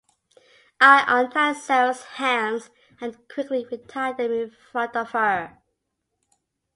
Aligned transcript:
I 0.79 1.03
untied 1.07 1.57
Sarah's 1.57 2.01
hands 2.03 2.71
and 2.99 3.15
quickly 3.31 3.67
retied 3.71 4.17
them 4.17 4.31
in 4.31 4.49
front 4.49 4.95
of 4.95 5.11
her. 5.11 5.59